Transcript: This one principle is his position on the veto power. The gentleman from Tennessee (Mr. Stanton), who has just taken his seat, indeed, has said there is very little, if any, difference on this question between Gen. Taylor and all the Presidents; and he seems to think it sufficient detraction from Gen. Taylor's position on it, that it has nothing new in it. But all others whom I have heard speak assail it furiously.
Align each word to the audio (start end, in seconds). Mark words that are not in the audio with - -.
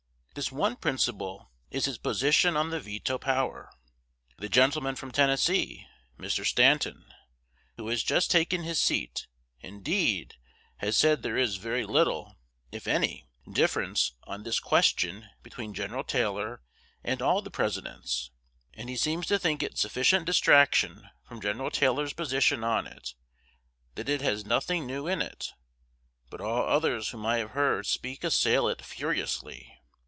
This 0.33 0.49
one 0.49 0.77
principle 0.77 1.51
is 1.71 1.83
his 1.83 1.97
position 1.97 2.55
on 2.55 2.69
the 2.69 2.79
veto 2.79 3.17
power. 3.17 3.69
The 4.37 4.47
gentleman 4.47 4.95
from 4.95 5.11
Tennessee 5.11 5.89
(Mr. 6.17 6.45
Stanton), 6.45 7.03
who 7.75 7.89
has 7.89 8.01
just 8.01 8.31
taken 8.31 8.63
his 8.63 8.79
seat, 8.79 9.27
indeed, 9.59 10.35
has 10.77 10.95
said 10.95 11.21
there 11.21 11.35
is 11.37 11.57
very 11.57 11.85
little, 11.85 12.37
if 12.71 12.87
any, 12.87 13.27
difference 13.51 14.13
on 14.23 14.43
this 14.43 14.61
question 14.61 15.27
between 15.43 15.73
Gen. 15.73 16.01
Taylor 16.05 16.63
and 17.03 17.21
all 17.21 17.41
the 17.41 17.51
Presidents; 17.51 18.31
and 18.73 18.87
he 18.87 18.95
seems 18.95 19.27
to 19.27 19.37
think 19.37 19.61
it 19.61 19.77
sufficient 19.77 20.27
detraction 20.27 21.09
from 21.27 21.41
Gen. 21.41 21.57
Taylor's 21.71 22.13
position 22.13 22.63
on 22.63 22.87
it, 22.87 23.15
that 23.95 24.07
it 24.07 24.21
has 24.21 24.45
nothing 24.45 24.87
new 24.87 25.07
in 25.07 25.21
it. 25.21 25.49
But 26.29 26.39
all 26.39 26.63
others 26.63 27.09
whom 27.09 27.25
I 27.25 27.39
have 27.39 27.51
heard 27.51 27.85
speak 27.85 28.23
assail 28.23 28.69
it 28.69 28.81
furiously. 28.81 29.77